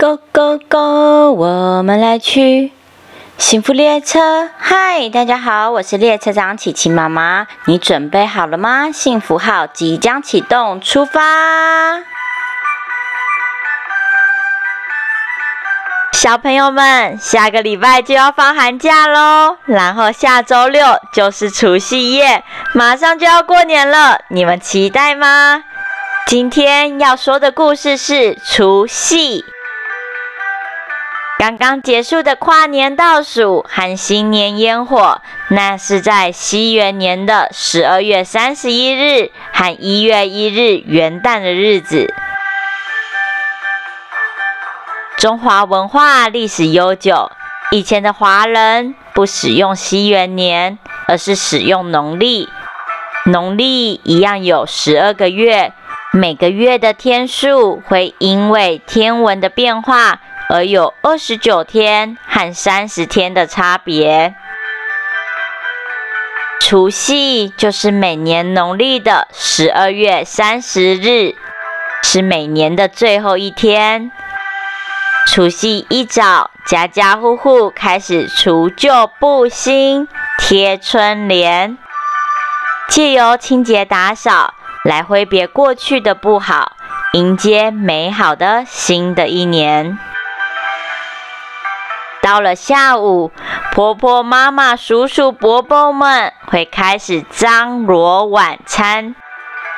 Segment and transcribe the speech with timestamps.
[0.00, 1.32] Go go go！
[1.32, 2.70] 我们来去
[3.36, 4.48] 幸福列车。
[4.56, 7.48] 嗨，大家好，我是列车长琪琪妈妈。
[7.64, 8.92] 你准备好了吗？
[8.92, 12.04] 幸福号即将启动，出发！
[16.12, 25.64] 小朋友们，下个礼拜就要放寒假喽，然后下周六就是除夕夜，马上就要过年了，你们期待吗？
[26.28, 29.44] 今天要说的故事是除夕。
[31.38, 42.12] 刚刚结束的跨年倒数和新年烟火，那是在西元年的十二月三十一日和一月一日元旦的日子。
[45.16, 47.30] 中华文化历史悠久，
[47.70, 52.48] 以前的华人不使用西元年，而是使用农历。
[53.26, 55.72] 农历一样有十二个月，
[56.12, 60.18] 每个月的天数会因为天文的变化。
[60.48, 64.34] 而有二十九天和三十天的差别。
[66.60, 71.34] 除夕就是每年农历的十二月三十日，
[72.02, 74.10] 是每年的最后一天。
[75.26, 81.76] 除夕一早，家家户户开始除旧布新、贴春联，
[82.88, 84.54] 借由清洁打扫
[84.84, 86.72] 来挥别过去的不好，
[87.12, 89.98] 迎接美好的新的一年。
[92.28, 93.32] 到了下午，
[93.72, 99.16] 婆婆、妈妈、叔叔、伯伯们会开始张罗晚餐，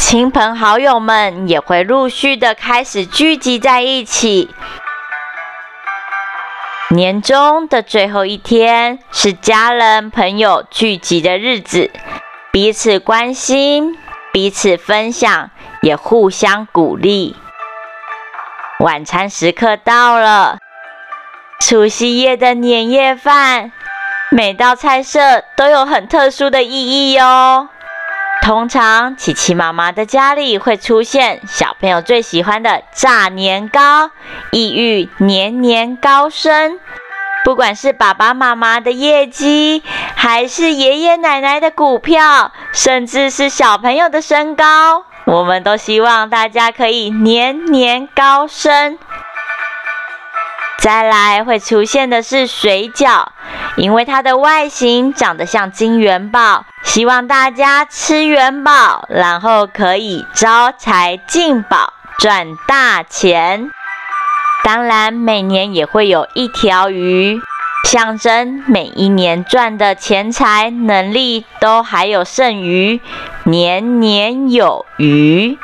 [0.00, 4.50] 亲朋好友们也会陆续的开始聚集在一起。
[6.88, 11.92] 年终的最后一天是家人朋友聚集的日子，
[12.50, 13.96] 彼此关心，
[14.32, 15.50] 彼此分享，
[15.82, 17.36] 也互相鼓励。
[18.80, 20.58] 晚餐时刻到了。
[21.60, 23.70] 除夕夜的年夜饭，
[24.30, 27.68] 每道菜色都有很特殊的意义哟。
[28.42, 34.10] 通常，琪琪妈妈的家里会出现小朋友最喜欢的炸年糕，
[34.50, 36.80] 意喻年年高升。
[37.44, 39.82] 不管是爸爸妈妈的业绩，
[40.16, 48.98] 还是爷爷奶奶的股票，甚至是小朋友的身高，我们都希望大家可以年年高升。
[50.80, 53.26] 再来会出现的是水饺，
[53.76, 63.70] 因为它的外形长得像金元宝，希望大家吃元宝，然后可以招财进宝，赚大钱。
[64.64, 67.38] 当然，每年也会有一条鱼，
[67.86, 73.02] 象征每一年赚的钱财能力都还有剩余，
[73.44, 75.58] 年年有余。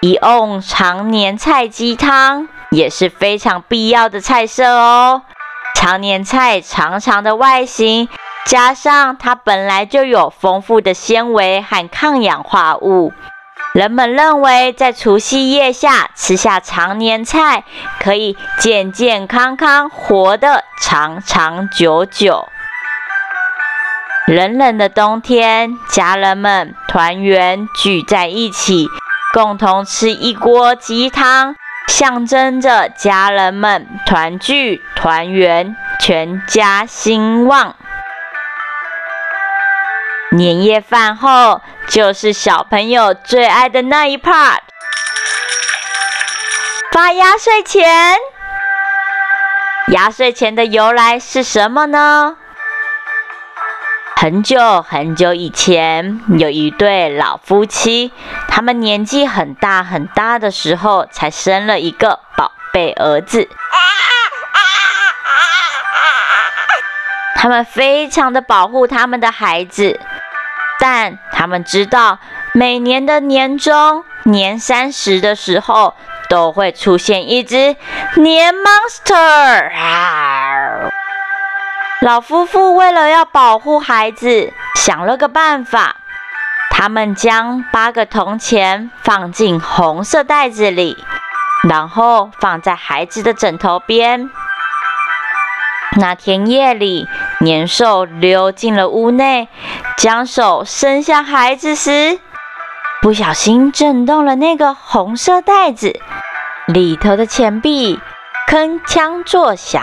[0.00, 5.22] 一瓮常年菜鸡汤也是非常必要的菜色哦。
[5.74, 8.08] 常年菜长长的外形，
[8.46, 13.12] 加上它本来就有丰富的纤维和抗氧化物，
[13.74, 17.64] 人们认为在除夕夜下吃下常年菜，
[17.98, 22.46] 可以健健康康活得长长久久。
[24.28, 28.86] 冷冷的冬天，家人们团圆聚在一起。
[29.34, 31.54] 共同吃一锅鸡汤，
[31.86, 37.76] 象征着家人们团聚团圆，全家兴旺。
[40.32, 44.58] 年夜饭后就是小朋友最爱的那一 part，
[46.92, 48.16] 发压岁钱。
[49.92, 52.36] 压岁钱的由来是什么呢？
[54.20, 58.10] 很久很久以前，有一对老夫妻，
[58.48, 63.48] 他们年纪很大很大的时候，才生了一个宝贝儿子。
[67.36, 70.00] 他们非常的保护他们的孩子，
[70.80, 72.18] 但他们知道，
[72.52, 75.94] 每年的年终年三十的时候，
[76.28, 77.76] 都会出现一只
[78.16, 79.70] 年 monster。
[82.02, 85.96] 老夫妇为了要保护孩子，想了个办法。
[86.70, 90.96] 他们将八个铜钱放进红色袋子里，
[91.68, 94.30] 然后放在孩子的枕头边。
[95.96, 97.08] 那天夜里，
[97.40, 99.48] 年兽溜进了屋内，
[99.96, 102.20] 将手伸向孩子时，
[103.02, 105.98] 不小心震动了那个红色袋子，
[106.68, 107.98] 里头的钱币
[108.48, 109.82] 铿锵作响。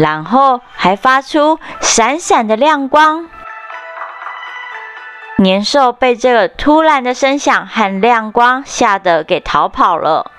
[0.00, 3.28] 然后还发出闪闪的亮光。
[5.38, 10.32] 年兽被这个突然的声响和亮光吓得给逃跑了。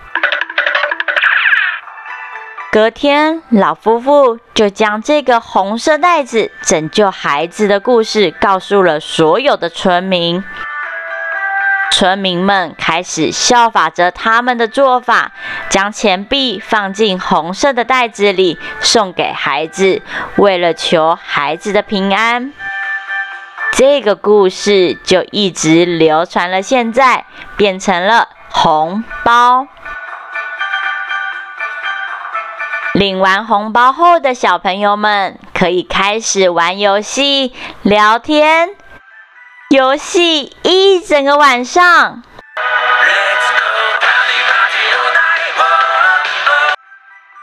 [2.71, 10.43] 隔天，老夫妇就将这个红色袋子拯救孩子的故事告诉了所有的村民。
[11.99, 15.33] 村民们开始效法着他们的做法，
[15.67, 20.01] 将钱币放进红色的袋子里，送给孩子，
[20.37, 22.53] 为了求孩子的平安。
[23.73, 27.25] 这个故事就一直流传了，现在
[27.57, 29.67] 变成了红包。
[32.93, 38.78] 领完红包后的小朋友们，可以开始玩游戏、聊天。
[39.69, 42.23] 游戏一整个晚上，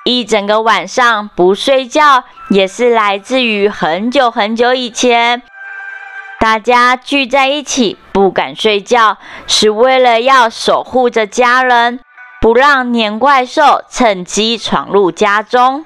[0.04, 5.44] 一整个晚上不睡觉，也是来自于很久很久以前，
[6.40, 12.00] 大家聚在一起不敢睡觉，是为了要守护着家人，
[12.40, 15.84] 不让年怪兽趁机闯入家中。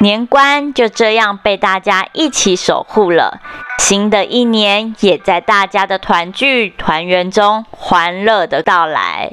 [0.00, 3.40] 年关就这样被大家一起守护了，
[3.78, 9.32] 新的一年也在大家的团聚团圆中欢乐的到来。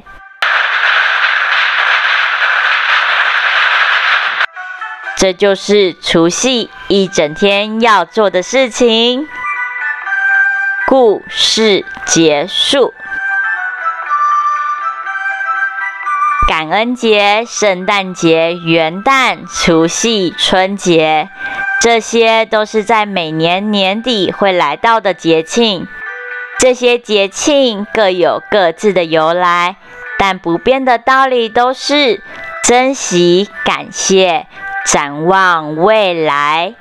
[5.15, 9.27] 这就是除夕一整天要做的事情。
[10.87, 12.93] 故事结束。
[16.47, 21.27] 感恩节、圣诞节、元旦、除夕、春节，
[21.81, 25.87] 这些都是在每年年底会来到的节庆。
[26.59, 29.77] 这些节庆各有各自的由来，
[30.19, 32.21] 但不变的道理都是
[32.63, 34.45] 珍惜、感谢、
[34.85, 36.75] 展望未来。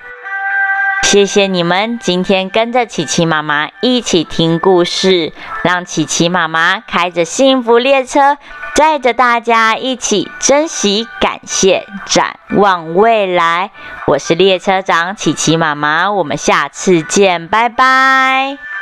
[1.05, 5.33] 谢谢你们今天跟着琪琪妈妈一起听故事，
[5.63, 8.37] 让琪琪妈妈开着幸福列车。
[8.75, 13.71] 载着大家一起珍惜、感谢、展望未来。
[14.09, 18.74] 我是列车长琪琪妈妈，我们下次见，拜拜。